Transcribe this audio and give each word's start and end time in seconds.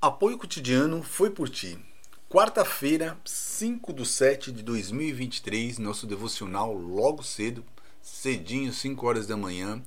Apoio 0.00 0.36
cotidiano 0.36 1.02
foi 1.02 1.30
por 1.30 1.48
ti. 1.48 1.78
Quarta-feira, 2.28 3.16
5 3.24 3.94
de 3.94 4.04
7 4.04 4.52
de 4.52 4.62
2023, 4.62 5.78
nosso 5.78 6.06
devocional 6.06 6.70
logo 6.74 7.22
cedo, 7.22 7.64
cedinho, 8.02 8.74
5 8.74 9.06
horas 9.06 9.26
da 9.26 9.38
manhã. 9.38 9.82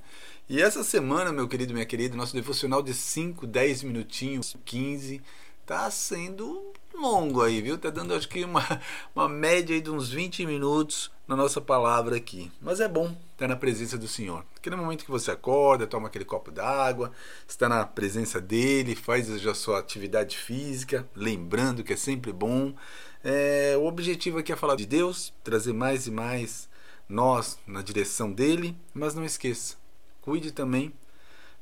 E 0.49 0.59
essa 0.59 0.83
semana, 0.83 1.31
meu 1.31 1.47
querido, 1.47 1.73
minha 1.73 1.85
querida, 1.85 2.17
nosso 2.17 2.33
devocional 2.33 2.81
de 2.81 2.91
5, 2.91 3.45
10 3.45 3.83
minutinhos, 3.83 4.57
15, 4.65 5.21
tá 5.63 5.91
sendo 5.91 6.73
longo 6.91 7.43
aí, 7.43 7.61
viu? 7.61 7.77
Tá 7.77 7.91
dando 7.91 8.15
acho 8.15 8.27
que 8.27 8.43
uma, 8.43 8.81
uma 9.15 9.29
média 9.29 9.75
aí 9.75 9.81
de 9.81 9.91
uns 9.91 10.09
20 10.09 10.43
minutos 10.43 11.11
na 11.29 11.35
nossa 11.35 11.61
palavra 11.61 12.17
aqui. 12.17 12.51
Mas 12.59 12.79
é 12.79 12.87
bom 12.87 13.15
estar 13.33 13.47
na 13.47 13.55
presença 13.55 13.99
do 13.99 14.07
Senhor. 14.07 14.43
Aquele 14.57 14.75
momento 14.75 15.05
que 15.05 15.11
você 15.11 15.29
acorda, 15.29 15.85
toma 15.85 16.07
aquele 16.07 16.25
copo 16.25 16.49
d'água, 16.49 17.11
está 17.47 17.69
na 17.69 17.85
presença 17.85 18.41
dele, 18.41 18.95
faz 18.95 19.29
a 19.29 19.53
sua 19.53 19.77
atividade 19.77 20.35
física, 20.35 21.07
lembrando 21.15 21.83
que 21.83 21.93
é 21.93 21.95
sempre 21.95 22.33
bom. 22.33 22.73
É, 23.23 23.75
o 23.77 23.85
objetivo 23.85 24.39
aqui 24.39 24.51
é 24.51 24.55
falar 24.55 24.75
de 24.75 24.87
Deus, 24.87 25.31
trazer 25.43 25.71
mais 25.71 26.07
e 26.07 26.11
mais 26.11 26.67
nós 27.07 27.59
na 27.67 27.83
direção 27.83 28.31
dele, 28.31 28.75
mas 28.91 29.13
não 29.13 29.23
esqueça, 29.23 29.75
cuide 30.21 30.51
também 30.51 30.91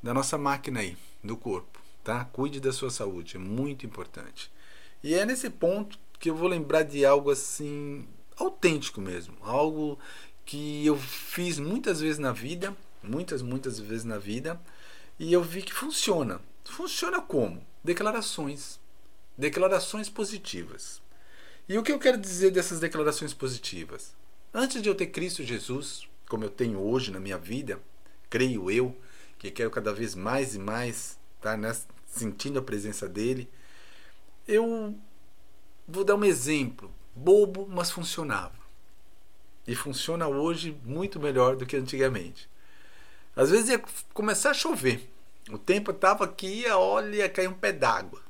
da 0.02 0.14
nossa 0.14 0.38
máquina 0.38 0.80
aí, 0.80 0.96
do 1.22 1.36
corpo, 1.36 1.82
tá? 2.06 2.24
Cuide 2.32 2.62
da 2.62 2.72
sua 2.72 2.90
saúde, 2.90 3.36
é 3.36 3.40
muito 3.40 3.86
importante. 3.86 4.50
E 5.04 5.14
é 5.14 5.26
nesse 5.26 5.50
ponto 5.50 6.00
que 6.18 6.30
eu 6.30 6.36
vou 6.36 6.48
lembrar 6.48 6.84
de 6.84 7.06
algo 7.06 7.30
assim 7.30 8.08
autêntico 8.38 9.02
mesmo, 9.02 9.36
algo 9.42 10.00
que 10.46 10.86
eu 10.86 10.98
fiz 10.98 11.60
muitas 11.60 12.00
vezes 12.00 12.18
na 12.18 12.32
vida, 12.32 12.76
muitas, 13.04 13.42
muitas 13.42 13.80
vezes 13.80 14.06
na 14.06 14.18
vida, 14.18 14.60
e 15.20 15.34
eu 15.34 15.44
vi 15.44 15.62
que 15.62 15.74
funciona. 15.74 16.40
Funciona 16.64 17.22
como? 17.22 17.66
Declarações. 17.84 18.80
Declarações 19.38 20.10
positivas. 20.10 21.02
E 21.68 21.78
o 21.78 21.84
que 21.84 21.92
eu 21.92 22.00
quero 22.00 22.18
dizer 22.18 22.52
dessas 22.52 22.80
declarações 22.80 23.34
positivas? 23.34 24.16
Antes 24.54 24.82
de 24.82 24.88
eu 24.88 24.96
ter 24.96 25.08
Cristo 25.08 25.44
Jesus, 25.44 26.08
como 26.30 26.44
eu 26.44 26.50
tenho 26.50 26.80
hoje 26.80 27.12
na 27.12 27.20
minha 27.20 27.38
vida, 27.38 27.80
creio 28.30 28.72
eu, 28.72 28.96
que 29.38 29.52
quero 29.52 29.70
cada 29.70 29.94
vez 29.94 30.16
mais 30.16 30.56
e 30.56 30.60
mais 30.60 31.18
estar 31.38 31.60
tá, 31.60 31.76
sentindo 32.08 32.60
a 32.60 32.62
presença 32.62 33.08
dele, 33.08 33.50
eu 34.48 34.96
vou 35.88 36.04
dar 36.04 36.16
um 36.16 36.24
exemplo 36.24 36.92
bobo, 37.18 37.68
mas 37.68 37.90
funcionava. 37.90 38.56
E 39.68 39.76
funciona 39.76 40.28
hoje 40.28 40.80
muito 40.86 41.20
melhor 41.20 41.56
do 41.56 41.66
que 41.66 41.76
antigamente. 41.76 42.50
Às 43.36 43.50
vezes 43.50 43.70
ia 43.70 43.84
começar 44.14 44.52
a 44.52 44.54
chover. 44.54 45.10
O 45.50 45.58
tempo 45.58 45.92
estava 45.92 46.24
aqui, 46.24 46.66
olha, 46.70 47.16
ia 47.16 47.30
cair 47.30 47.48
um 47.48 47.54
pé 47.54 47.74
d'água. 47.74 48.22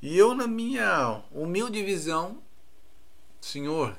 E 0.00 0.16
eu, 0.16 0.34
na 0.34 0.46
minha 0.46 1.22
humilde 1.32 1.82
visão, 1.82 2.40
Senhor, 3.40 3.96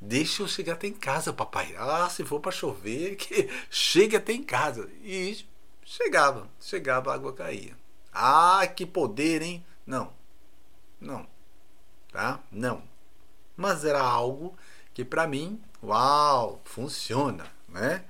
deixa 0.00 0.42
eu 0.42 0.48
chegar 0.48 0.74
até 0.74 0.86
em 0.86 0.92
casa, 0.92 1.32
papai. 1.32 1.74
Ah, 1.76 2.08
se 2.08 2.24
for 2.24 2.40
para 2.40 2.52
chover, 2.52 3.16
que 3.16 3.48
chegue 3.68 4.16
até 4.16 4.32
em 4.32 4.44
casa. 4.44 4.88
E 5.02 5.44
chegava, 5.84 6.48
chegava, 6.60 7.10
a 7.10 7.14
água 7.14 7.32
caía. 7.32 7.76
Ah, 8.12 8.66
que 8.66 8.86
poder, 8.86 9.42
hein? 9.42 9.64
Não, 9.86 10.12
não, 11.00 11.26
tá? 12.12 12.40
Não 12.52 12.89
mas 13.60 13.84
era 13.84 14.00
algo 14.00 14.56
que 14.94 15.04
para 15.04 15.26
mim, 15.26 15.60
uau, 15.82 16.60
funciona, 16.64 17.46
né? 17.68 18.02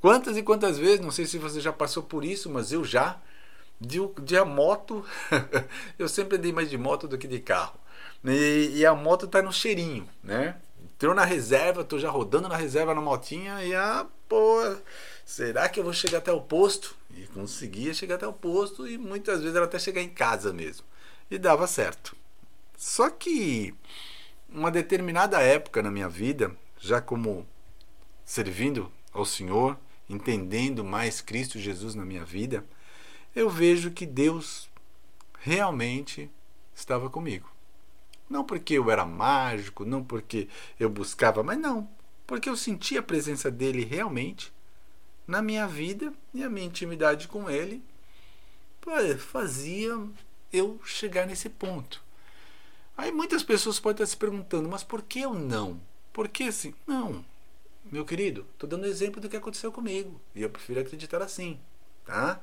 Quantas 0.00 0.36
e 0.36 0.42
quantas 0.42 0.78
vezes, 0.78 1.00
não 1.00 1.10
sei 1.10 1.26
se 1.26 1.38
você 1.38 1.60
já 1.60 1.72
passou 1.72 2.02
por 2.02 2.24
isso, 2.24 2.48
mas 2.48 2.70
eu 2.70 2.84
já, 2.84 3.20
de, 3.80 3.98
de 4.22 4.36
a 4.36 4.44
moto, 4.44 5.04
eu 5.98 6.08
sempre 6.08 6.36
andei 6.36 6.52
mais 6.52 6.70
de 6.70 6.78
moto 6.78 7.08
do 7.08 7.18
que 7.18 7.26
de 7.26 7.40
carro. 7.40 7.78
E, 8.24 8.72
e 8.76 8.86
a 8.86 8.94
moto 8.94 9.26
tá 9.26 9.42
no 9.42 9.52
cheirinho, 9.52 10.08
né? 10.22 10.56
Entrou 10.80 11.14
na 11.14 11.24
reserva, 11.24 11.84
tô 11.84 11.98
já 11.98 12.08
rodando 12.08 12.48
na 12.48 12.56
reserva 12.56 12.94
na 12.94 13.00
motinha 13.00 13.62
e 13.64 13.74
a 13.74 14.06
pô, 14.28 14.76
será 15.24 15.68
que 15.68 15.80
eu 15.80 15.84
vou 15.84 15.92
chegar 15.92 16.18
até 16.18 16.32
o 16.32 16.40
posto? 16.40 16.96
E 17.10 17.26
conseguia 17.26 17.92
chegar 17.92 18.14
até 18.14 18.26
o 18.26 18.32
posto 18.32 18.86
e 18.86 18.96
muitas 18.96 19.40
vezes 19.40 19.56
era 19.56 19.64
até 19.64 19.78
chegar 19.78 20.00
em 20.00 20.08
casa 20.08 20.52
mesmo. 20.52 20.86
E 21.30 21.38
dava 21.38 21.66
certo. 21.66 22.16
Só 22.76 23.10
que 23.10 23.74
uma 24.48 24.70
determinada 24.70 25.40
época 25.40 25.82
na 25.82 25.90
minha 25.90 26.08
vida, 26.08 26.56
já 26.78 27.00
como 27.00 27.46
servindo 28.24 28.90
ao 29.12 29.24
Senhor, 29.24 29.78
entendendo 30.08 30.84
mais 30.84 31.20
Cristo 31.20 31.58
Jesus 31.58 31.94
na 31.94 32.04
minha 32.04 32.24
vida, 32.24 32.64
eu 33.34 33.50
vejo 33.50 33.90
que 33.90 34.06
Deus 34.06 34.68
realmente 35.40 36.30
estava 36.74 37.10
comigo. 37.10 37.50
Não 38.28 38.44
porque 38.44 38.74
eu 38.74 38.90
era 38.90 39.04
mágico, 39.04 39.84
não 39.84 40.02
porque 40.02 40.48
eu 40.78 40.90
buscava, 40.90 41.42
mas 41.42 41.58
não, 41.58 41.88
porque 42.26 42.48
eu 42.48 42.56
sentia 42.56 43.00
a 43.00 43.02
presença 43.02 43.50
dele 43.50 43.84
realmente 43.84 44.52
na 45.26 45.42
minha 45.42 45.66
vida 45.66 46.12
e 46.32 46.42
a 46.42 46.50
minha 46.50 46.66
intimidade 46.66 47.28
com 47.28 47.50
ele 47.50 47.82
fazia 49.18 49.90
eu 50.52 50.80
chegar 50.84 51.26
nesse 51.26 51.48
ponto. 51.48 52.05
Aí 52.96 53.12
muitas 53.12 53.42
pessoas 53.42 53.78
podem 53.78 54.02
estar 54.02 54.06
se 54.06 54.16
perguntando, 54.16 54.68
mas 54.68 54.82
por 54.82 55.02
que 55.02 55.20
eu 55.20 55.34
não? 55.34 55.80
Por 56.12 56.28
que 56.28 56.44
assim? 56.44 56.74
Não, 56.86 57.24
meu 57.92 58.04
querido, 58.04 58.46
estou 58.52 58.68
dando 58.68 58.86
exemplo 58.86 59.20
do 59.20 59.28
que 59.28 59.36
aconteceu 59.36 59.70
comigo 59.70 60.20
e 60.34 60.42
eu 60.42 60.50
prefiro 60.50 60.80
acreditar 60.80 61.22
assim, 61.22 61.60
tá? 62.04 62.42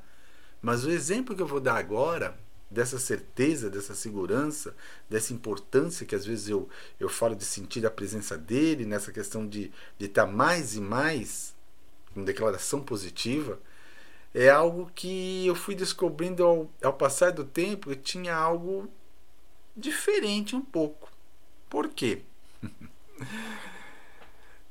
Mas 0.62 0.84
o 0.84 0.90
exemplo 0.90 1.34
que 1.36 1.42
eu 1.42 1.46
vou 1.46 1.60
dar 1.60 1.76
agora, 1.76 2.38
dessa 2.70 2.98
certeza, 2.98 3.68
dessa 3.68 3.94
segurança, 3.94 4.74
dessa 5.10 5.34
importância 5.34 6.06
que 6.06 6.14
às 6.14 6.24
vezes 6.24 6.48
eu, 6.48 6.68
eu 6.98 7.08
falo 7.08 7.34
de 7.34 7.44
sentir 7.44 7.84
a 7.84 7.90
presença 7.90 8.38
dele, 8.38 8.86
nessa 8.86 9.12
questão 9.12 9.46
de 9.46 9.70
estar 10.00 10.24
tá 10.24 10.32
mais 10.32 10.76
e 10.76 10.80
mais 10.80 11.54
com 12.14 12.24
declaração 12.24 12.80
positiva, 12.80 13.60
é 14.32 14.48
algo 14.48 14.90
que 14.94 15.46
eu 15.46 15.54
fui 15.54 15.74
descobrindo 15.74 16.42
ao, 16.44 16.70
ao 16.82 16.92
passar 16.92 17.32
do 17.32 17.44
tempo, 17.44 17.90
eu 17.90 17.96
tinha 17.96 18.34
algo 18.34 18.88
diferente 19.76 20.54
um 20.54 20.60
pouco. 20.60 21.10
Por 21.68 21.88
quê? 21.88 22.22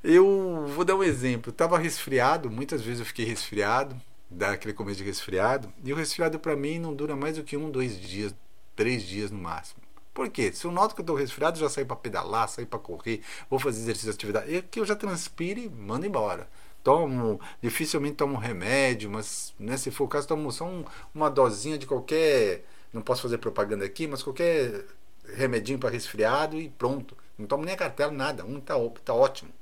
eu 0.02 0.66
vou 0.68 0.84
dar 0.84 0.96
um 0.96 1.02
exemplo. 1.02 1.54
Eu 1.56 1.68
resfriado, 1.76 2.50
muitas 2.50 2.82
vezes 2.82 3.00
eu 3.00 3.06
fiquei 3.06 3.24
resfriado, 3.24 4.00
dá 4.30 4.52
aquele 4.52 4.74
começo 4.74 4.98
de 4.98 5.04
resfriado, 5.04 5.72
e 5.82 5.92
o 5.92 5.96
resfriado 5.96 6.38
para 6.38 6.56
mim 6.56 6.78
não 6.78 6.94
dura 6.94 7.14
mais 7.16 7.36
do 7.36 7.44
que 7.44 7.56
um, 7.56 7.70
dois 7.70 8.00
dias, 8.00 8.34
três 8.74 9.02
dias 9.02 9.30
no 9.30 9.38
máximo. 9.38 9.82
Por 10.12 10.28
quê? 10.30 10.52
Se 10.52 10.64
eu 10.64 10.70
noto 10.70 10.94
que 10.94 11.00
eu 11.00 11.02
estou 11.02 11.16
resfriado, 11.16 11.58
já 11.58 11.68
saio 11.68 11.86
para 11.86 11.96
pedalar, 11.96 12.48
saio 12.48 12.68
para 12.68 12.78
correr, 12.78 13.20
vou 13.50 13.58
fazer 13.58 13.80
exercício 13.80 14.10
de 14.10 14.14
atividade. 14.14 14.56
É 14.56 14.62
que 14.62 14.78
eu 14.78 14.86
já 14.86 14.94
transpiro 14.94 15.58
e 15.58 15.68
mando 15.68 16.06
embora. 16.06 16.48
Tomo, 16.84 17.40
dificilmente 17.60 18.16
tomo 18.16 18.36
remédio, 18.36 19.10
mas 19.10 19.54
né, 19.58 19.76
se 19.76 19.90
for 19.90 20.04
o 20.04 20.08
caso, 20.08 20.28
tomo 20.28 20.52
só 20.52 20.66
um, 20.66 20.84
uma 21.14 21.30
dosinha 21.30 21.78
de 21.78 21.86
qualquer 21.86 22.64
não 22.94 23.02
posso 23.02 23.22
fazer 23.22 23.38
propaganda 23.38 23.84
aqui, 23.84 24.06
mas 24.06 24.22
qualquer 24.22 24.86
remedinho 25.34 25.78
para 25.78 25.90
resfriado 25.90 26.58
e 26.58 26.70
pronto. 26.70 27.16
Não 27.36 27.46
tomo 27.46 27.64
nem 27.64 27.74
a 27.74 27.76
cartela, 27.76 28.12
nada. 28.12 28.44
Um 28.44 28.60
tá, 28.60 28.74
tá 29.04 29.12
ótimo. 29.12 29.52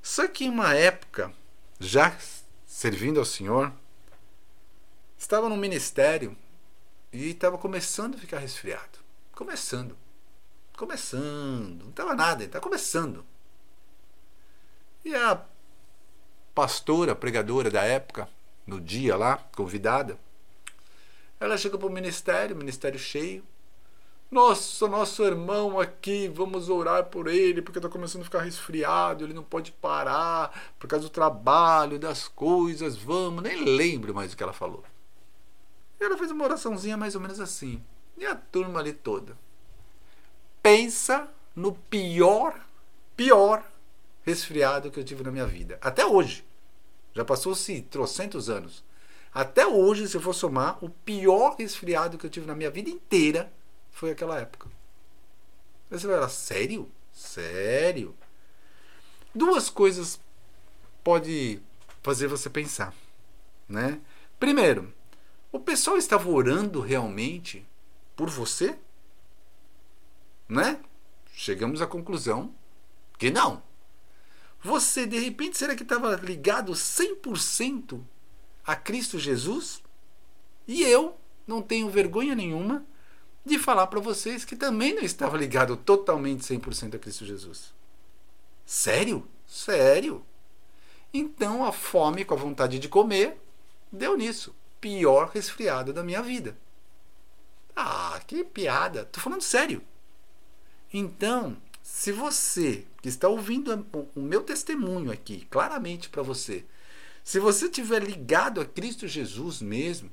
Só 0.00 0.28
que 0.28 0.44
em 0.44 0.48
uma 0.48 0.72
época, 0.74 1.32
já 1.80 2.16
servindo 2.64 3.18
ao 3.18 3.26
Senhor, 3.26 3.72
estava 5.18 5.48
no 5.48 5.56
ministério 5.56 6.36
e 7.12 7.30
estava 7.30 7.58
começando 7.58 8.14
a 8.14 8.18
ficar 8.18 8.38
resfriado. 8.38 9.00
Começando. 9.32 9.96
Começando. 10.76 11.82
Não 11.82 11.90
estava 11.90 12.14
nada, 12.14 12.44
estava 12.44 12.62
começando. 12.62 13.26
E 15.04 15.14
a 15.14 15.44
pastora, 16.54 17.16
pregadora 17.16 17.70
da 17.70 17.82
época, 17.82 18.28
no 18.66 18.80
dia 18.80 19.16
lá, 19.16 19.36
convidada, 19.56 20.16
ela 21.40 21.56
chega 21.56 21.78
para 21.78 21.88
o 21.88 21.90
ministério, 21.90 22.54
ministério 22.54 22.98
cheio. 22.98 23.42
Nossa, 24.30 24.86
nosso 24.86 25.24
irmão 25.24 25.80
aqui, 25.80 26.28
vamos 26.28 26.68
orar 26.68 27.06
por 27.06 27.26
ele, 27.26 27.62
porque 27.62 27.78
está 27.78 27.88
começando 27.88 28.20
a 28.20 28.26
ficar 28.26 28.42
resfriado, 28.42 29.24
ele 29.24 29.34
não 29.34 29.42
pode 29.42 29.72
parar 29.72 30.72
por 30.78 30.86
causa 30.86 31.06
do 31.06 31.10
trabalho, 31.10 31.98
das 31.98 32.28
coisas, 32.28 32.96
vamos. 32.96 33.42
Nem 33.42 33.64
lembro 33.64 34.14
mais 34.14 34.32
o 34.32 34.36
que 34.36 34.42
ela 34.42 34.52
falou. 34.52 34.84
Ela 35.98 36.16
fez 36.16 36.30
uma 36.30 36.44
oraçãozinha 36.44 36.96
mais 36.96 37.14
ou 37.14 37.20
menos 37.20 37.40
assim. 37.40 37.82
E 38.16 38.24
a 38.24 38.36
turma 38.36 38.78
ali 38.78 38.92
toda. 38.92 39.36
Pensa 40.62 41.28
no 41.56 41.72
pior, 41.72 42.54
pior 43.16 43.64
resfriado 44.22 44.90
que 44.90 45.00
eu 45.00 45.04
tive 45.04 45.24
na 45.24 45.32
minha 45.32 45.46
vida. 45.46 45.78
Até 45.80 46.06
hoje. 46.06 46.44
Já 47.12 47.24
passou-se 47.24 47.82
trocentos 47.82 48.48
anos. 48.48 48.84
Até 49.32 49.66
hoje, 49.66 50.08
se 50.08 50.16
eu 50.16 50.20
for 50.20 50.34
somar, 50.34 50.82
o 50.84 50.90
pior 50.90 51.56
resfriado 51.56 52.18
que 52.18 52.26
eu 52.26 52.30
tive 52.30 52.46
na 52.46 52.54
minha 52.54 52.70
vida 52.70 52.90
inteira 52.90 53.52
foi 53.90 54.10
aquela 54.10 54.38
época. 54.38 54.68
Aí 55.90 55.98
você 55.98 56.06
vai 56.06 56.16
falar, 56.16 56.28
sério? 56.28 56.90
Sério? 57.12 58.16
Duas 59.34 59.70
coisas 59.70 60.20
pode 61.04 61.60
fazer 62.02 62.26
você 62.26 62.50
pensar, 62.50 62.94
né? 63.68 64.00
Primeiro, 64.38 64.92
o 65.52 65.60
pessoal 65.60 65.96
estava 65.96 66.28
orando 66.28 66.80
realmente 66.80 67.66
por 68.16 68.28
você? 68.28 68.78
Né? 70.48 70.80
Chegamos 71.32 71.80
à 71.80 71.86
conclusão 71.86 72.52
que 73.18 73.30
não. 73.30 73.62
Você, 74.62 75.06
de 75.06 75.18
repente, 75.18 75.56
será 75.56 75.74
que 75.74 75.82
estava 75.82 76.16
ligado 76.16 76.72
100% 76.72 78.00
a 78.64 78.76
Cristo 78.76 79.18
Jesus? 79.18 79.82
E 80.66 80.82
eu 80.82 81.16
não 81.46 81.62
tenho 81.62 81.90
vergonha 81.90 82.34
nenhuma 82.34 82.84
de 83.44 83.58
falar 83.58 83.86
para 83.86 84.00
vocês 84.00 84.44
que 84.44 84.54
também 84.54 84.94
não 84.94 85.02
estava 85.02 85.36
ligado 85.36 85.76
totalmente 85.76 86.44
100% 86.44 86.94
a 86.94 86.98
Cristo 86.98 87.24
Jesus. 87.24 87.74
Sério? 88.64 89.26
Sério? 89.46 90.24
Então 91.12 91.64
a 91.64 91.72
fome 91.72 92.24
com 92.24 92.34
a 92.34 92.36
vontade 92.36 92.78
de 92.78 92.88
comer 92.88 93.40
deu 93.90 94.16
nisso. 94.16 94.54
Pior 94.80 95.30
resfriado 95.34 95.92
da 95.92 96.02
minha 96.02 96.22
vida. 96.22 96.56
Ah, 97.74 98.20
que 98.26 98.44
piada. 98.44 99.04
Tô 99.06 99.20
falando 99.20 99.42
sério. 99.42 99.82
Então, 100.92 101.56
se 101.82 102.12
você 102.12 102.86
que 103.02 103.08
está 103.08 103.28
ouvindo 103.28 103.86
o 104.14 104.20
meu 104.20 104.42
testemunho 104.42 105.10
aqui, 105.10 105.46
claramente 105.50 106.08
para 106.08 106.22
você, 106.22 106.64
se 107.22 107.38
você 107.38 107.68
tiver 107.68 108.02
ligado 108.02 108.60
a 108.60 108.64
Cristo 108.64 109.06
Jesus 109.06 109.62
mesmo, 109.62 110.10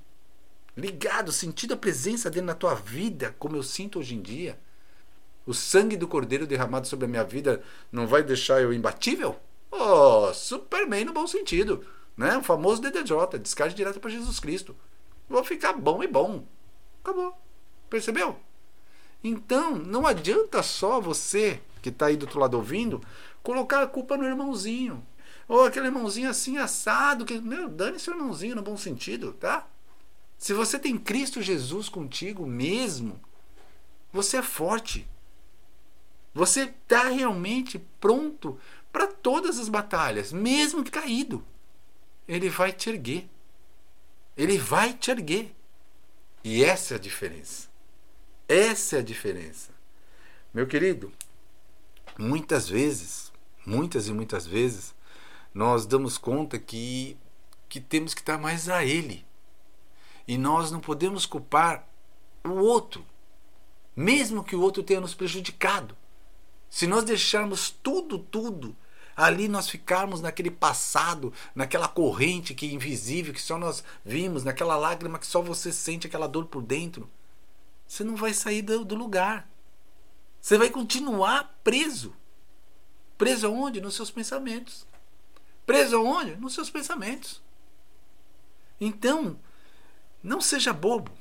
ligado, 0.75 1.31
sentindo 1.31 1.74
a 1.74 1.77
presença 1.77 2.30
dele 2.30 2.45
na 2.45 2.54
tua 2.54 2.75
vida, 2.75 3.36
como 3.39 3.56
eu 3.56 3.63
sinto 3.63 4.00
hoje 4.00 4.15
em 4.15 4.21
dia, 4.21 4.59
o 5.45 5.54
sangue 5.54 5.95
do 5.98 6.07
Cordeiro 6.07 6.45
derramado 6.45 6.88
sobre 6.88 7.06
a 7.06 7.07
minha 7.07 7.24
vida 7.24 7.63
não 7.92 8.06
vai 8.06 8.21
deixar 8.21 8.62
eu 8.62 8.74
imbatível? 8.74 9.39
Oh, 9.71 10.33
Superman 10.33 11.06
no 11.06 11.13
bom 11.13 11.25
sentido, 11.25 11.86
né? 12.15 12.38
O 12.38 12.44
famoso 12.44 12.81
DDJ, 12.81 13.39
descarga 13.39 13.74
direto 13.74 14.00
para 14.00 14.12
Jesus 14.12 14.39
Cristo. 14.39 14.75
Vou 15.30 15.44
ficar 15.44 15.74
bom 15.74 16.03
e 16.03 16.07
bom. 16.07 16.45
Acabou. 17.01 17.33
Percebeu? 17.89 18.38
Então, 19.24 19.75
não 19.75 20.06
adianta 20.06 20.62
só 20.62 21.00
você, 21.00 21.60
que 21.81 21.89
está 21.89 22.07
aí 22.07 22.18
do 22.18 22.24
outro 22.24 22.39
lado 22.39 22.56
ouvindo, 22.56 23.01
colocar 23.42 23.81
a 23.81 23.88
culpa 23.88 24.18
no 24.18 24.25
irmãozinho. 24.25 25.06
Ou 25.48 25.64
aquele 25.64 25.88
irmãozinho 25.88 26.30
assim 26.30 26.58
assado, 26.58 27.26
que, 27.26 27.40
meu, 27.40 27.70
dane 27.70 28.00
seu 28.00 28.14
irmãozinho 28.14 28.56
no 28.56 28.62
bom 28.62 28.76
sentido, 28.76 29.34
tá? 29.34 29.68
Se 30.38 30.54
você 30.54 30.78
tem 30.78 30.98
Cristo 30.98 31.42
Jesus 31.42 31.90
contigo 31.90 32.46
mesmo, 32.46 33.20
você 34.12 34.38
é 34.38 34.44
forte. 34.44 35.08
Você 36.34 36.64
está 36.64 37.10
realmente 37.10 37.80
pronto 38.00 38.60
para 38.92 39.08
todas 39.08 39.58
as 39.58 39.70
batalhas, 39.70 40.32
mesmo 40.32 40.84
que 40.84 40.92
caído. 40.92 41.44
Ele 42.28 42.50
vai 42.50 42.72
te 42.72 42.90
erguer. 42.90 43.28
Ele 44.36 44.58
vai 44.58 44.94
te 44.94 45.10
erguer. 45.10 45.56
E 46.44 46.64
essa 46.64 46.94
é 46.94 46.98
a 46.98 47.00
diferença. 47.00 47.68
Essa 48.48 48.98
é 48.98 49.00
a 49.00 49.04
diferença. 49.04 49.72
Meu 50.54 50.68
querido, 50.68 51.12
muitas 52.18 52.70
vezes, 52.70 53.32
muitas 53.66 54.08
e 54.08 54.14
muitas 54.14 54.46
vezes, 54.46 54.94
nós 55.54 55.86
damos 55.86 56.18
conta 56.18 56.60
que, 56.60 57.18
que 57.68 57.80
temos 57.80 58.14
que 58.14 58.22
estar 58.22 58.38
mais 58.38 58.70
a 58.70 58.84
Ele. 58.84 59.26
E 60.28 60.38
nós 60.38 60.72
não 60.72 60.80
podemos 60.80 61.26
culpar 61.26 61.88
o 62.44 62.52
outro, 62.52 63.06
mesmo 63.96 64.44
que 64.44 64.56
o 64.56 64.62
outro 64.62 64.84
tenha 64.84 65.00
nos 65.00 65.14
prejudicado. 65.14 65.96
Se 66.70 66.86
nós 66.86 67.04
deixarmos 67.04 67.70
tudo, 67.70 68.20
tudo, 68.20 68.76
ali 69.16 69.48
nós 69.48 69.70
ficarmos 69.70 70.22
naquele 70.22 70.52
passado, 70.52 71.34
naquela 71.56 71.88
corrente 71.88 72.54
que 72.54 72.68
é 72.68 72.72
invisível, 72.72 73.34
que 73.34 73.42
só 73.42 73.58
nós 73.58 73.84
vimos, 74.06 74.44
naquela 74.44 74.76
lágrima 74.76 75.18
que 75.18 75.26
só 75.26 75.42
você 75.42 75.72
sente 75.72 76.06
aquela 76.06 76.28
dor 76.28 76.46
por 76.46 76.62
dentro, 76.62 77.10
você 77.88 78.04
não 78.04 78.16
vai 78.16 78.34
sair 78.34 78.62
do, 78.62 78.84
do 78.84 78.96
lugar. 78.96 79.50
Você 80.40 80.58
vai 80.58 80.70
continuar 80.70 81.60
preso. 81.64 82.14
Preso 83.18 83.48
aonde? 83.48 83.82
Nos 83.82 83.96
seus 83.96 84.12
pensamentos. 84.12 84.86
Preso 85.68 85.98
aonde? 85.98 86.38
Nos 86.38 86.54
seus 86.54 86.69
pensamentos. 86.69 87.42
Então, 88.80 89.38
não 90.24 90.40
seja 90.40 90.72
bobo. 90.72 91.12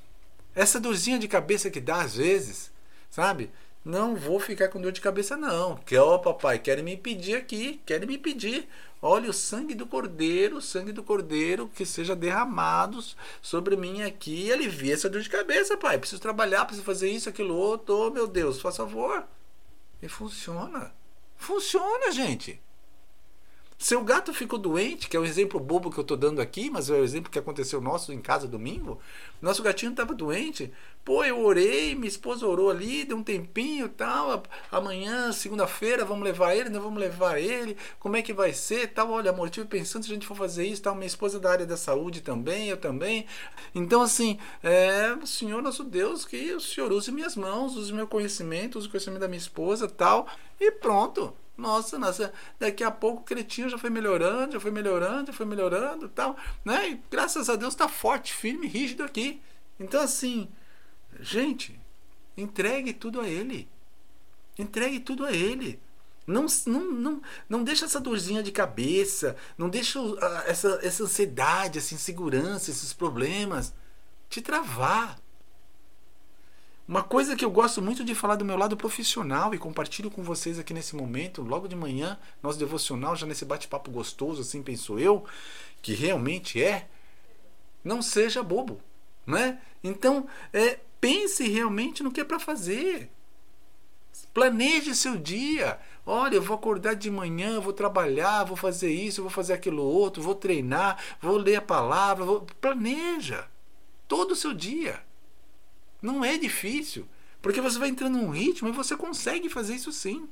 Essa 0.55 0.79
dorzinha 0.79 1.19
de 1.19 1.27
cabeça 1.27 1.69
que 1.69 1.81
dá 1.81 2.01
às 2.01 2.15
vezes, 2.15 2.73
sabe? 3.11 3.51
Não 3.85 4.15
vou 4.15 4.39
ficar 4.39 4.69
com 4.69 4.81
dor 4.81 4.93
de 4.93 5.01
cabeça, 5.01 5.37
não. 5.37 5.77
Que, 5.77 5.97
ó, 5.97 6.17
papai, 6.19 6.61
querem 6.61 6.85
me 6.85 6.95
impedir 6.95 7.35
aqui, 7.35 7.81
querem 7.85 8.07
me 8.07 8.15
impedir. 8.15 8.69
Olha, 9.03 9.29
o 9.29 9.33
sangue 9.33 9.75
do 9.75 9.85
cordeiro, 9.85 10.59
o 10.59 10.63
sangue 10.63 10.93
do 10.93 11.03
cordeiro, 11.03 11.69
que 11.75 11.85
seja 11.85 12.15
derramado 12.15 13.03
sobre 13.43 13.77
mim 13.77 14.03
aqui 14.03 14.47
e 14.47 14.53
alivie 14.53 14.93
essa 14.93 15.11
dor 15.11 15.23
de 15.23 15.29
cabeça, 15.29 15.77
pai. 15.77 15.99
Preciso 15.99 16.23
trabalhar, 16.23 16.65
preciso 16.67 16.87
fazer 16.87 17.11
isso, 17.11 17.29
aquilo 17.29 17.55
outro. 17.57 17.97
Oh, 17.97 18.11
meu 18.13 18.29
Deus, 18.29 18.61
faz 18.61 18.77
favor. 18.77 19.25
E 20.01 20.09
funciona. 20.09 20.95
Funciona, 21.37 22.13
gente. 22.13 22.61
Seu 23.79 24.03
gato 24.03 24.33
ficou 24.33 24.59
doente, 24.59 25.07
que 25.07 25.17
é 25.17 25.21
um 25.21 25.25
exemplo 25.25 25.61
bobo 25.61 25.91
que 25.91 25.99
eu 25.99 26.03
estou 26.03 26.17
dando 26.17 26.41
aqui, 26.41 26.71
mas 26.71 26.89
é 26.89 26.95
o 26.95 27.05
exemplo 27.05 27.31
que 27.31 27.39
aconteceu 27.39 27.79
nosso 27.79 28.11
em 28.11 28.23
casa 28.23 28.49
domingo. 28.49 28.99
Nosso 29.41 29.63
gatinho 29.63 29.91
estava 29.91 30.15
doente. 30.15 30.73
Pô, 31.05 31.23
eu 31.23 31.45
orei, 31.45 31.95
minha 31.95 32.09
esposa 32.09 32.47
orou 32.47 32.71
ali, 32.71 33.05
deu 33.05 33.19
um 33.19 33.23
tempinho 33.23 33.87
tal. 33.91 34.43
Amanhã, 34.73 35.31
segunda-feira, 35.31 36.07
vamos 36.07 36.25
levar 36.25 36.57
ele, 36.57 36.71
não 36.71 36.81
vamos 36.81 36.99
levar 36.99 37.39
ele. 37.39 37.77
Como 38.01 38.17
é 38.17 38.23
que 38.23 38.33
vai 38.33 38.55
ser? 38.55 38.89
Tal, 38.95 39.11
olha, 39.11 39.31
amor, 39.31 39.47
estive 39.47 39.67
pensando 39.67 40.05
se 40.05 40.11
a 40.11 40.15
gente 40.15 40.27
for 40.27 40.37
fazer 40.37 40.67
isso, 40.67 40.83
tal. 40.83 40.95
Minha 40.95 41.07
esposa 41.07 41.37
é 41.37 41.41
da 41.41 41.51
área 41.51 41.67
da 41.67 41.77
saúde 41.77 42.23
também, 42.23 42.69
eu 42.69 42.79
também. 42.79 43.27
Então, 43.75 44.01
assim, 44.01 44.39
é, 44.63 45.15
Senhor 45.27 45.63
nosso 45.63 45.85
Deus, 45.85 46.25
que 46.25 46.55
o 46.55 46.61
Senhor 46.61 46.91
use 46.93 47.13
minhas 47.13 47.37
mãos, 47.37 47.77
use 47.77 47.93
meu 47.93 48.07
conhecimento, 48.07 48.79
use 48.79 48.89
o 48.89 48.91
conhecimento 48.91 49.21
da 49.21 49.29
minha 49.29 49.39
esposa, 49.39 49.87
tal. 49.87 50.27
E 50.59 50.73
pronto. 50.73 51.37
Nossa, 51.57 51.99
nossa, 51.99 52.33
daqui 52.59 52.85
a 52.85 52.91
pouco 52.91 53.23
o 53.23 53.25
cretinho 53.25 53.69
já 53.69 53.79
foi 53.79 53.89
melhorando, 53.89 54.53
já 54.53 54.61
foi 54.61 54.71
melhorando, 54.71 55.29
já 55.29 55.33
foi 55.33 55.47
melhorando 55.47 56.09
tal, 56.09 56.37
né? 56.65 56.91
E 56.91 57.03
graças 57.11 57.49
a 57.49 57.57
Deus 57.57 57.73
está 57.73 57.89
forte, 57.89 58.35
firme, 58.35 58.67
rígido 58.67 59.03
aqui. 59.03 59.41
Então, 59.81 60.01
assim, 60.03 60.49
gente, 61.21 61.79
entregue 62.37 62.93
tudo 62.93 63.21
a 63.21 63.29
Ele. 63.29 63.69
Entregue 64.59 65.01
tudo 65.01 65.25
a 65.25 65.33
Ele. 65.33 65.81
Não, 66.27 66.47
não, 66.67 66.93
não, 66.93 67.23
não 67.49 67.65
deixa 67.65 67.85
essa 67.85 68.01
dorzinha 68.01 68.43
de 68.43 68.51
cabeça, 68.51 69.37
não 69.57 69.69
deixa 69.69 69.99
essa, 70.47 70.81
essa 70.83 71.05
ansiedade, 71.05 71.79
essa 71.79 71.95
insegurança, 71.95 72.71
esses 72.71 72.93
problemas 72.93 73.73
te 74.29 74.43
travar. 74.43 75.19
Uma 76.89 77.03
coisa 77.03 77.35
que 77.35 77.45
eu 77.45 77.51
gosto 77.51 77.83
muito 77.83 78.05
de 78.05 78.15
falar 78.15 78.37
do 78.37 78.45
meu 78.45 78.57
lado 78.57 78.77
profissional 78.77 79.53
e 79.53 79.59
compartilho 79.59 80.09
com 80.09 80.23
vocês 80.23 80.57
aqui 80.57 80.73
nesse 80.73 80.95
momento, 80.95 81.43
logo 81.43 81.67
de 81.67 81.75
manhã, 81.75 82.17
nosso 82.41 82.59
devocional, 82.59 83.17
já 83.17 83.27
nesse 83.27 83.45
bate-papo 83.45 83.91
gostoso, 83.91 84.43
assim 84.43 84.63
penso 84.63 84.97
eu, 84.97 85.25
que 85.83 85.95
realmente 85.95 86.63
é, 86.63 86.89
não 87.83 88.01
seja 88.01 88.41
bobo, 88.41 88.81
né? 89.27 89.61
Então, 89.83 90.29
é, 90.53 90.79
pense 91.01 91.49
realmente 91.49 92.05
no 92.05 92.13
que 92.13 92.21
é 92.21 92.25
para 92.25 92.39
fazer. 92.39 93.11
Planeje 94.33 94.95
seu 94.95 95.17
dia. 95.17 95.79
Olha, 96.05 96.37
eu 96.37 96.43
vou 96.43 96.57
acordar 96.57 96.95
de 96.95 97.11
manhã, 97.11 97.59
vou 97.59 97.73
trabalhar, 97.73 98.45
vou 98.45 98.57
fazer 98.57 98.93
isso, 98.93 99.23
vou 99.23 99.31
fazer 99.31 99.55
aquilo 99.55 99.83
outro, 99.83 100.23
vou 100.23 100.35
treinar, 100.35 101.03
vou 101.21 101.37
ler 101.37 101.57
a 101.57 101.63
palavra. 101.63 102.25
Vou... 102.25 102.47
Planeja 102.61 103.49
todo 104.07 104.33
o 104.33 104.37
seu 104.37 104.55
dia. 104.55 105.06
Não 106.01 106.25
é 106.25 106.37
difícil, 106.39 107.09
porque 107.41 107.61
você 107.61 107.79
vai 107.79 107.89
entrando 107.89 108.19
num 108.19 108.31
ritmo 108.31 108.69
e 108.69 108.73
você 108.73 108.97
consegue 108.97 109.49
fazer 109.49 109.75
isso 109.75 109.93
sim. 109.93 110.29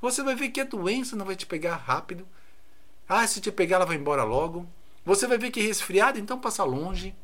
Você 0.00 0.22
vai 0.22 0.34
ver 0.34 0.50
que 0.50 0.60
a 0.60 0.64
doença 0.64 1.16
não 1.16 1.24
vai 1.24 1.36
te 1.36 1.46
pegar 1.46 1.76
rápido. 1.76 2.26
Ah, 3.08 3.26
se 3.26 3.40
te 3.40 3.50
pegar, 3.52 3.76
ela 3.76 3.86
vai 3.86 3.96
embora 3.96 4.24
logo. 4.24 4.66
Você 5.04 5.26
vai 5.26 5.38
ver 5.38 5.50
que 5.50 5.60
resfriado, 5.60 6.18
então 6.18 6.40
passa 6.40 6.64
longe. 6.64 7.14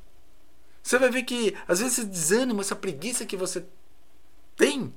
Você 0.82 0.98
vai 0.98 1.10
ver 1.10 1.22
que, 1.24 1.56
às 1.68 1.80
vezes, 1.80 1.98
esse 1.98 2.06
desânimo, 2.06 2.60
essa 2.60 2.76
preguiça 2.76 3.26
que 3.26 3.36
você 3.36 3.64
tem, 4.56 4.94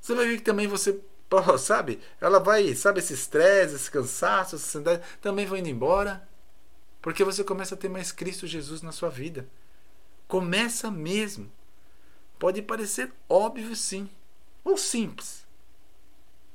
você 0.00 0.14
vai 0.14 0.26
ver 0.26 0.36
que 0.38 0.42
também 0.42 0.66
você, 0.66 1.00
sabe, 1.58 2.00
ela 2.20 2.38
vai, 2.38 2.74
sabe, 2.74 3.00
esse 3.00 3.14
estresse, 3.14 3.74
esse 3.74 3.90
cansaço, 3.90 4.56
essa 4.56 4.66
ansiedade, 4.66 5.02
também 5.20 5.46
vai 5.46 5.60
indo 5.60 5.68
embora. 5.68 6.28
Porque 7.02 7.24
você 7.24 7.42
começa 7.42 7.74
a 7.74 7.78
ter 7.78 7.88
mais 7.88 8.12
Cristo 8.12 8.46
Jesus 8.46 8.82
na 8.82 8.92
sua 8.92 9.08
vida. 9.08 9.48
Começa 10.28 10.90
mesmo. 10.90 11.50
Pode 12.40 12.62
parecer 12.62 13.12
óbvio, 13.28 13.76
sim, 13.76 14.08
ou 14.64 14.78
simples. 14.78 15.46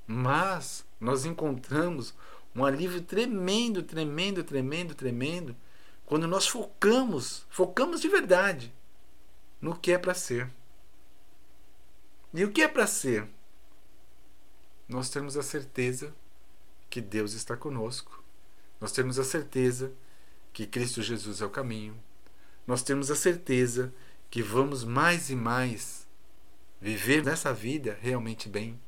Mas 0.08 0.84
nós 1.00 1.26
encontramos 1.26 2.12
um 2.56 2.66
alívio 2.66 3.04
tremendo, 3.04 3.84
tremendo, 3.84 4.44
tremendo, 4.44 4.96
tremendo, 4.96 5.56
quando 6.04 6.28
nós 6.28 6.48
focamos, 6.48 7.46
focamos 7.52 8.02
de 8.02 8.10
verdade 8.10 8.74
no 9.62 9.78
que 9.78 9.92
é 9.92 9.98
para 10.00 10.16
ser. 10.16 10.50
E 12.34 12.44
o 12.44 12.52
que 12.52 12.64
é 12.64 12.68
para 12.68 12.88
ser? 12.88 13.28
Nós 14.90 15.12
temos 15.12 15.38
a 15.38 15.44
certeza 15.44 16.16
que 16.90 17.00
Deus 17.00 17.34
está 17.34 17.56
conosco. 17.56 18.24
Nós 18.82 18.92
temos 18.92 19.20
a 19.20 19.24
certeza 19.24 19.94
que 20.52 20.66
Cristo 20.66 21.04
Jesus 21.04 21.42
é 21.42 21.46
o 21.46 21.50
caminho. 21.52 21.96
Nós 22.66 22.82
temos 22.82 23.12
a 23.12 23.16
certeza 23.16 23.94
que 24.30 24.42
vamos 24.42 24.84
mais 24.84 25.30
e 25.30 25.36
mais 25.36 26.08
viver 26.80 27.24
nessa 27.24 27.54
vida 27.54 27.98
realmente 28.02 28.50
bem. 28.50 28.80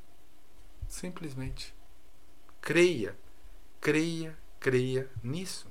Simplesmente. 0.87 1.73
Creia, 2.61 3.17
creia, 3.79 4.37
creia 4.59 5.09
nisso. 5.23 5.67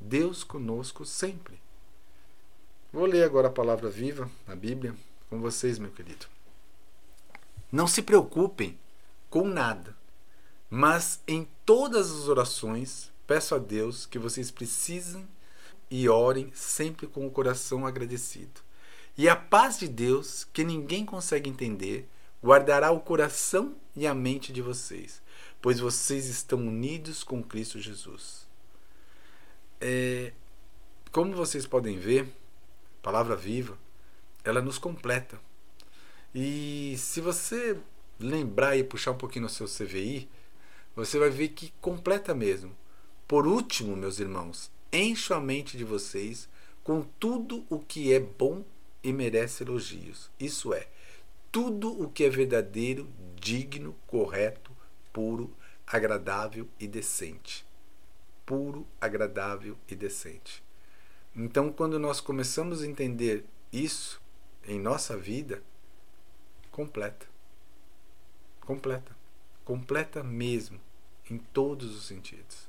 Deus 0.00 0.42
conosco 0.44 1.04
sempre. 1.04 1.60
Vou 2.92 3.06
ler 3.06 3.24
agora 3.24 3.48
a 3.48 3.52
palavra 3.52 3.88
viva 3.88 4.30
na 4.46 4.54
Bíblia 4.54 4.94
com 5.30 5.40
vocês, 5.40 5.78
meu 5.78 5.90
querido. 5.90 6.26
Não 7.70 7.86
se 7.86 8.02
preocupem 8.02 8.78
com 9.30 9.48
nada, 9.48 9.96
mas 10.68 11.22
em 11.26 11.48
todas 11.64 12.10
as 12.10 12.28
orações 12.28 13.10
peço 13.26 13.54
a 13.54 13.58
Deus 13.58 14.04
que 14.04 14.18
vocês 14.18 14.50
precisem 14.50 15.26
e 15.90 16.08
orem 16.08 16.52
sempre 16.54 17.06
com 17.06 17.26
o 17.26 17.30
coração 17.30 17.86
agradecido. 17.86 18.60
E 19.16 19.28
a 19.28 19.36
paz 19.36 19.78
de 19.78 19.88
Deus, 19.88 20.44
que 20.52 20.64
ninguém 20.64 21.04
consegue 21.04 21.48
entender, 21.48 22.08
guardará 22.42 22.90
o 22.90 23.00
coração 23.00 23.76
e 23.94 24.06
a 24.06 24.14
mente 24.14 24.52
de 24.52 24.62
vocês, 24.62 25.22
pois 25.60 25.78
vocês 25.78 26.26
estão 26.26 26.58
unidos 26.58 27.22
com 27.22 27.42
Cristo 27.42 27.78
Jesus. 27.78 28.48
É, 29.80 30.32
como 31.10 31.34
vocês 31.34 31.66
podem 31.66 31.98
ver, 31.98 32.26
palavra 33.02 33.36
viva, 33.36 33.78
ela 34.42 34.62
nos 34.62 34.78
completa. 34.78 35.38
E 36.34 36.94
se 36.96 37.20
você 37.20 37.78
lembrar 38.18 38.76
e 38.76 38.84
puxar 38.84 39.10
um 39.10 39.18
pouquinho 39.18 39.42
no 39.42 39.48
seu 39.48 39.66
CVI, 39.66 40.28
você 40.96 41.18
vai 41.18 41.28
ver 41.28 41.48
que 41.48 41.72
completa 41.80 42.34
mesmo. 42.34 42.74
Por 43.28 43.46
último, 43.46 43.94
meus 43.94 44.18
irmãos, 44.18 44.70
encho 44.92 45.34
a 45.34 45.40
mente 45.40 45.76
de 45.76 45.84
vocês 45.84 46.48
com 46.82 47.02
tudo 47.02 47.64
o 47.68 47.78
que 47.78 48.12
é 48.12 48.18
bom 48.18 48.64
e 49.02 49.12
merece 49.12 49.62
elogios. 49.62 50.30
Isso 50.38 50.72
é, 50.72 50.88
tudo 51.50 52.02
o 52.02 52.10
que 52.10 52.24
é 52.24 52.30
verdadeiro, 52.30 53.08
digno, 53.36 53.94
correto, 54.06 54.70
puro, 55.12 55.54
agradável 55.86 56.68
e 56.78 56.86
decente. 56.86 57.66
Puro, 58.46 58.86
agradável 59.00 59.76
e 59.88 59.94
decente. 59.94 60.62
Então, 61.34 61.72
quando 61.72 61.98
nós 61.98 62.20
começamos 62.20 62.82
a 62.82 62.86
entender 62.86 63.44
isso 63.72 64.20
em 64.64 64.78
nossa 64.78 65.16
vida, 65.16 65.62
completa. 66.70 67.26
Completa. 68.60 69.16
Completa 69.64 70.22
mesmo, 70.22 70.80
em 71.30 71.38
todos 71.38 71.96
os 71.96 72.06
sentidos. 72.06 72.68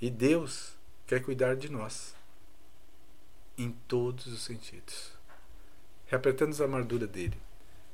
E 0.00 0.10
Deus 0.10 0.76
quer 1.06 1.22
cuidar 1.22 1.56
de 1.56 1.68
nós, 1.68 2.14
em 3.56 3.70
todos 3.88 4.26
os 4.26 4.42
sentidos. 4.42 5.15
Reapertamos 6.06 6.60
a 6.60 6.64
armadura 6.64 7.06
dele 7.06 7.36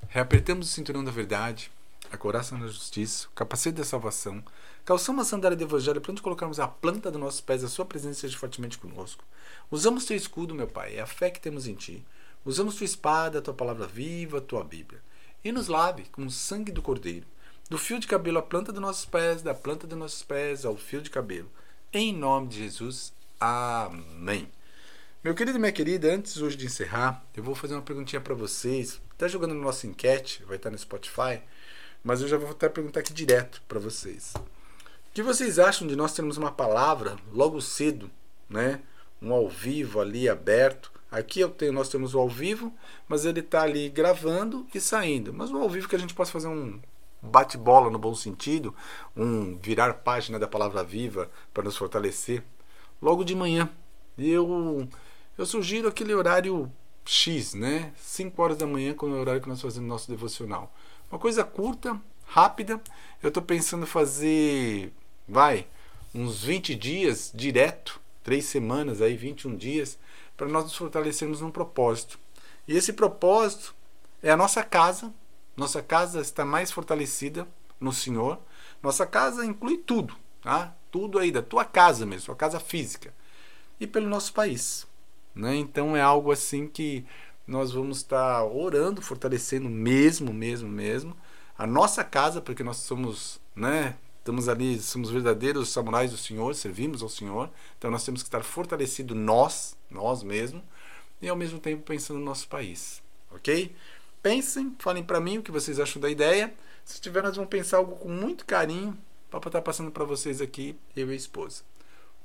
Reapertamos 0.08 0.68
o 0.68 0.70
cinturão 0.70 1.02
da 1.02 1.10
verdade, 1.10 1.70
a 2.10 2.16
coraça 2.18 2.54
da 2.54 2.66
justiça, 2.66 3.28
o 3.28 3.30
capacete 3.30 3.78
da 3.78 3.84
salvação, 3.84 4.44
calçamos 4.84 5.26
a 5.26 5.30
sandália 5.30 5.56
do 5.56 5.64
evangelho 5.64 6.00
para 6.02 6.12
onde 6.12 6.20
colocarmos 6.20 6.60
a 6.60 6.68
planta 6.68 7.10
dos 7.10 7.20
nossos 7.20 7.40
pés, 7.40 7.64
a 7.64 7.68
sua 7.68 7.86
presença 7.86 8.20
seja 8.20 8.36
fortemente 8.36 8.76
conosco. 8.76 9.24
Usamos 9.70 10.04
teu 10.04 10.14
escudo, 10.14 10.54
meu 10.54 10.66
Pai, 10.66 10.96
é 10.96 11.00
a 11.00 11.06
fé 11.06 11.30
que 11.30 11.40
temos 11.40 11.66
em 11.66 11.74
ti. 11.74 12.04
Usamos 12.44 12.74
tua 12.74 12.84
espada, 12.84 13.40
tua 13.40 13.54
palavra 13.54 13.86
viva, 13.86 14.40
tua 14.40 14.62
Bíblia. 14.62 15.00
E 15.42 15.50
nos 15.50 15.68
lave 15.68 16.04
com 16.12 16.26
o 16.26 16.30
sangue 16.30 16.72
do 16.72 16.82
Cordeiro, 16.82 17.24
do 17.70 17.78
fio 17.78 17.98
de 17.98 18.06
cabelo 18.06 18.38
à 18.38 18.42
planta 18.42 18.70
dos 18.70 18.82
nossos 18.82 19.06
pés, 19.06 19.40
da 19.40 19.54
planta 19.54 19.86
dos 19.86 19.98
nossos 19.98 20.22
pés 20.22 20.66
ao 20.66 20.76
fio 20.76 21.00
de 21.00 21.08
cabelo. 21.08 21.50
Em 21.90 22.12
nome 22.12 22.48
de 22.48 22.58
Jesus. 22.58 23.14
Amém. 23.40 24.46
Meu 25.24 25.36
querido 25.36 25.56
e 25.56 25.60
minha 25.60 25.70
querida, 25.70 26.12
antes 26.12 26.38
hoje 26.38 26.56
de 26.56 26.66
encerrar, 26.66 27.24
eu 27.36 27.44
vou 27.44 27.54
fazer 27.54 27.74
uma 27.74 27.82
perguntinha 27.82 28.20
para 28.20 28.34
vocês. 28.34 29.00
Está 29.12 29.28
jogando 29.28 29.54
no 29.54 29.62
nosso 29.62 29.86
enquete, 29.86 30.42
vai 30.48 30.56
estar 30.56 30.68
no 30.68 30.76
Spotify, 30.76 31.40
mas 32.02 32.20
eu 32.20 32.26
já 32.26 32.36
vou 32.36 32.50
até 32.50 32.68
perguntar 32.68 32.98
aqui 32.98 33.12
direto 33.12 33.62
para 33.68 33.78
vocês. 33.78 34.34
O 34.36 35.14
que 35.14 35.22
vocês 35.22 35.60
acham 35.60 35.86
de 35.86 35.94
nós 35.94 36.12
termos 36.12 36.38
uma 36.38 36.50
palavra 36.50 37.16
logo 37.32 37.60
cedo, 37.60 38.10
né? 38.50 38.80
Um 39.22 39.32
ao 39.32 39.48
vivo 39.48 40.00
ali 40.00 40.28
aberto. 40.28 40.90
Aqui 41.08 41.38
eu 41.38 41.50
tenho, 41.50 41.72
nós 41.72 41.88
temos 41.88 42.16
o 42.16 42.18
ao 42.18 42.28
vivo, 42.28 42.74
mas 43.06 43.24
ele 43.24 43.38
está 43.38 43.62
ali 43.62 43.88
gravando 43.90 44.66
e 44.74 44.80
saindo. 44.80 45.32
Mas 45.32 45.52
o 45.52 45.56
ao 45.56 45.70
vivo 45.70 45.88
que 45.88 45.94
a 45.94 46.00
gente 46.00 46.14
possa 46.14 46.32
fazer 46.32 46.48
um 46.48 46.80
bate-bola 47.22 47.92
no 47.92 47.98
bom 47.98 48.16
sentido, 48.16 48.74
um 49.16 49.56
virar 49.56 49.94
página 49.94 50.36
da 50.36 50.48
palavra 50.48 50.82
viva 50.82 51.30
para 51.54 51.62
nos 51.62 51.76
fortalecer 51.76 52.42
logo 53.00 53.22
de 53.22 53.36
manhã. 53.36 53.70
Eu 54.18 54.88
eu 55.36 55.46
sugiro 55.46 55.88
aquele 55.88 56.14
horário 56.14 56.70
X, 57.04 57.54
né? 57.54 57.92
5 57.96 58.40
horas 58.42 58.56
da 58.58 58.66
manhã, 58.66 58.94
quando 58.94 59.14
é 59.14 59.18
o 59.18 59.20
horário 59.20 59.40
que 59.40 59.48
nós 59.48 59.60
fazemos 59.60 59.88
nosso 59.88 60.10
devocional. 60.10 60.72
Uma 61.10 61.18
coisa 61.18 61.44
curta, 61.44 62.00
rápida. 62.26 62.80
Eu 63.22 63.28
estou 63.28 63.42
pensando 63.42 63.86
fazer, 63.86 64.92
vai, 65.28 65.66
uns 66.14 66.44
20 66.44 66.74
dias 66.74 67.30
direto, 67.34 68.00
3 68.22 68.44
semanas 68.44 69.02
aí, 69.02 69.16
21 69.16 69.56
dias, 69.56 69.98
para 70.36 70.48
nós 70.48 70.64
nos 70.64 70.76
fortalecermos 70.76 71.40
num 71.40 71.50
propósito. 71.50 72.18
E 72.66 72.76
esse 72.76 72.92
propósito 72.92 73.74
é 74.22 74.30
a 74.30 74.36
nossa 74.36 74.62
casa. 74.62 75.12
Nossa 75.56 75.82
casa 75.82 76.20
está 76.20 76.44
mais 76.44 76.70
fortalecida 76.70 77.46
no 77.80 77.92
Senhor. 77.92 78.38
Nossa 78.82 79.06
casa 79.06 79.44
inclui 79.44 79.78
tudo, 79.78 80.16
tá? 80.40 80.74
Tudo 80.90 81.18
aí 81.18 81.30
da 81.30 81.42
tua 81.42 81.64
casa 81.64 82.06
mesmo, 82.06 82.26
sua 82.26 82.36
casa 82.36 82.60
física. 82.60 83.12
E 83.78 83.86
pelo 83.86 84.08
nosso 84.08 84.32
país. 84.32 84.86
Né? 85.34 85.56
Então 85.56 85.96
é 85.96 86.00
algo 86.00 86.30
assim 86.30 86.66
que 86.66 87.04
nós 87.46 87.72
vamos 87.72 87.98
estar 87.98 88.44
orando, 88.44 89.02
fortalecendo 89.02 89.68
mesmo, 89.68 90.32
mesmo, 90.32 90.68
mesmo 90.68 91.16
a 91.56 91.66
nossa 91.66 92.02
casa, 92.02 92.40
porque 92.40 92.62
nós 92.62 92.78
somos, 92.78 93.40
né, 93.54 93.96
estamos 94.18 94.48
ali, 94.48 94.80
somos 94.80 95.10
verdadeiros 95.10 95.68
samurais 95.68 96.10
do 96.10 96.16
Senhor, 96.16 96.54
servimos 96.54 97.02
ao 97.02 97.08
Senhor. 97.08 97.50
Então 97.78 97.90
nós 97.90 98.04
temos 98.04 98.22
que 98.22 98.28
estar 98.28 98.42
fortalecido 98.42 99.14
nós, 99.14 99.76
nós 99.90 100.22
mesmos, 100.22 100.62
e 101.20 101.28
ao 101.28 101.36
mesmo 101.36 101.58
tempo 101.58 101.82
pensando 101.82 102.18
no 102.18 102.24
nosso 102.24 102.48
país, 102.48 103.02
ok? 103.30 103.74
Pensem, 104.22 104.74
falem 104.78 105.04
para 105.04 105.20
mim 105.20 105.38
o 105.38 105.42
que 105.42 105.50
vocês 105.50 105.78
acham 105.78 106.00
da 106.00 106.10
ideia. 106.10 106.52
Se 106.84 107.00
tiver, 107.00 107.22
nós 107.22 107.36
vamos 107.36 107.50
pensar 107.50 107.78
algo 107.78 107.96
com 107.96 108.08
muito 108.08 108.44
carinho 108.44 108.96
para 109.30 109.38
estar 109.38 109.50
tá 109.50 109.62
passando 109.62 109.90
para 109.90 110.04
vocês 110.04 110.40
aqui, 110.40 110.76
eu 110.96 111.10
e 111.10 111.12
a 111.12 111.16
esposa. 111.16 111.62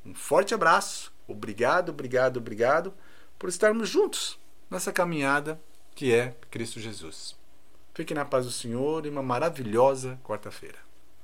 Um 0.06 0.14
forte 0.16 0.54
abraço 0.54 1.12
Obrigado, 1.28 1.90
obrigado, 1.90 2.38
obrigado 2.38 2.94
por 3.38 3.50
estarmos 3.50 3.90
juntos 3.90 4.40
nessa 4.70 4.92
caminhada 4.92 5.60
que 5.94 6.14
é 6.14 6.36
Cristo 6.50 6.80
Jesus. 6.80 7.36
Fique 7.94 8.14
na 8.14 8.24
paz 8.24 8.46
do 8.46 8.52
Senhor 8.52 9.06
e 9.06 9.10
uma 9.10 9.24
maravilhosa 9.24 10.20
quarta-feira. 10.24 10.87